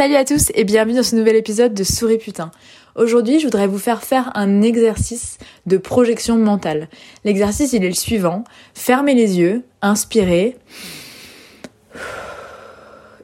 [0.00, 2.50] Salut à tous et bienvenue dans ce nouvel épisode de Souris Putain.
[2.96, 6.88] Aujourd'hui, je voudrais vous faire faire un exercice de projection mentale.
[7.26, 8.44] L'exercice, il est le suivant.
[8.72, 10.56] Fermez les yeux, inspirez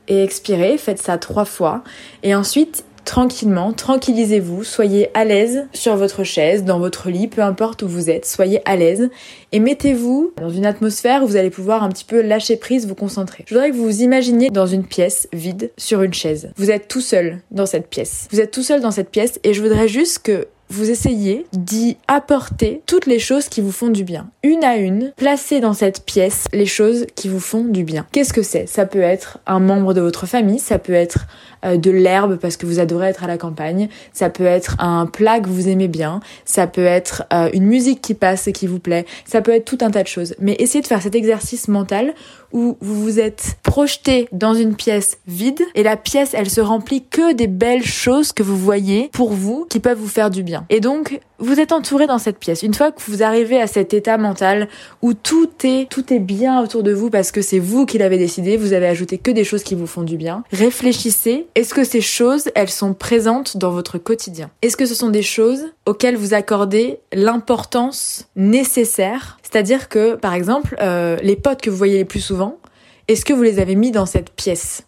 [0.08, 0.76] et expirez.
[0.76, 1.82] Faites ça trois fois.
[2.22, 7.82] Et ensuite, tranquillement, tranquillisez-vous, soyez à l'aise sur votre chaise, dans votre lit, peu importe
[7.82, 9.08] où vous êtes, soyez à l'aise
[9.52, 12.94] et mettez-vous dans une atmosphère où vous allez pouvoir un petit peu lâcher prise, vous
[12.94, 13.44] concentrer.
[13.46, 16.50] Je voudrais que vous vous imaginiez dans une pièce vide sur une chaise.
[16.56, 18.28] Vous êtes tout seul dans cette pièce.
[18.32, 21.96] Vous êtes tout seul dans cette pièce et je voudrais juste que vous essayez d'y
[22.08, 24.28] apporter toutes les choses qui vous font du bien.
[24.42, 28.06] Une à une, placez dans cette pièce les choses qui vous font du bien.
[28.12, 28.66] Qu'est-ce que c'est?
[28.66, 31.26] Ça peut être un membre de votre famille, ça peut être
[31.64, 35.06] euh, de l'herbe parce que vous adorez être à la campagne, ça peut être un
[35.06, 38.66] plat que vous aimez bien, ça peut être euh, une musique qui passe et qui
[38.66, 40.34] vous plaît, ça peut être tout un tas de choses.
[40.40, 42.14] Mais essayez de faire cet exercice mental
[42.56, 47.04] où vous vous êtes projeté dans une pièce vide et la pièce elle se remplit
[47.04, 50.64] que des belles choses que vous voyez pour vous qui peuvent vous faire du bien.
[50.70, 52.62] Et donc vous êtes entouré dans cette pièce.
[52.62, 54.68] Une fois que vous arrivez à cet état mental
[55.02, 58.16] où tout est tout est bien autour de vous parce que c'est vous qui l'avez
[58.16, 60.42] décidé, vous avez ajouté que des choses qui vous font du bien.
[60.50, 64.50] Réfléchissez, est-ce que ces choses, elles sont présentes dans votre quotidien?
[64.62, 69.38] Est-ce que ce sont des choses auxquelles vous accordez l'importance nécessaire?
[69.42, 72.45] C'est-à-dire que par exemple, euh, les potes que vous voyez les plus souvent,
[73.08, 74.84] est-ce que vous les avez mis dans cette pièce?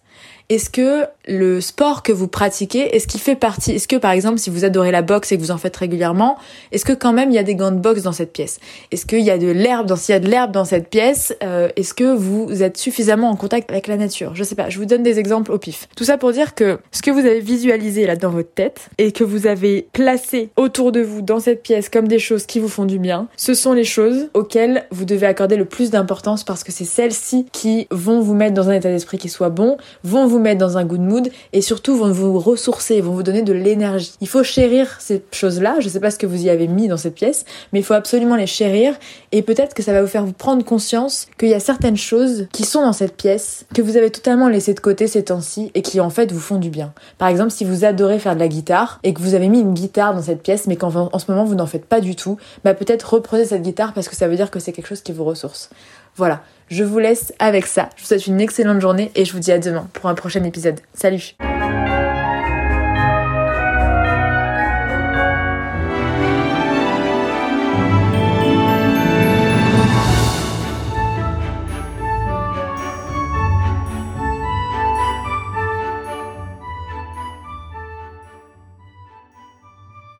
[0.48, 4.38] Est-ce que le sport que vous pratiquez, est-ce qu'il fait partie Est-ce que par exemple,
[4.38, 6.38] si vous adorez la boxe et que vous en faites régulièrement,
[6.72, 8.58] est-ce que quand même il y a des gants de boxe dans cette pièce?
[8.90, 11.36] Est-ce qu'il y a de l'herbe dans S'il y a de l'herbe dans cette pièce,
[11.42, 14.34] euh, est-ce que vous êtes suffisamment en contact avec la nature?
[14.34, 14.70] Je sais pas.
[14.70, 15.86] Je vous donne des exemples au pif.
[15.94, 19.12] Tout ça pour dire que ce que vous avez visualisé là dans votre tête et
[19.12, 22.68] que vous avez placé autour de vous dans cette pièce comme des choses qui vous
[22.68, 26.64] font du bien, ce sont les choses auxquelles vous devez accorder le plus d'importance parce
[26.64, 30.26] que c'est celles-ci qui vont vous mettre dans un état d'esprit qui soit bon, vont
[30.26, 33.52] vous mettre dans un good mood et surtout vont vous ressourcer, vont vous donner de
[33.52, 34.12] l'énergie.
[34.20, 35.76] Il faut chérir ces choses-là.
[35.80, 37.94] Je sais pas ce que vous y avez mis dans cette pièce, mais il faut
[37.94, 38.94] absolument les chérir
[39.32, 42.48] et peut-être que ça va vous faire vous prendre conscience qu'il y a certaines choses
[42.52, 45.82] qui sont dans cette pièce que vous avez totalement laissé de côté ces temps-ci et
[45.82, 46.92] qui en fait vous font du bien.
[47.18, 49.74] Par exemple, si vous adorez faire de la guitare et que vous avez mis une
[49.74, 52.36] guitare dans cette pièce mais qu'en en ce moment vous n'en faites pas du tout,
[52.64, 55.12] bah peut-être reprenez cette guitare parce que ça veut dire que c'est quelque chose qui
[55.12, 55.70] vous ressource.
[56.18, 57.90] Voilà, je vous laisse avec ça.
[57.96, 60.42] Je vous souhaite une excellente journée et je vous dis à demain pour un prochain
[60.42, 60.80] épisode.
[60.92, 61.36] Salut